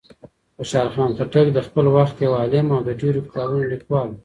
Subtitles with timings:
[0.57, 4.15] خوشحال خان خټک د خپل وخت یو عالم او د ډېرو کتابونو لیکوال و.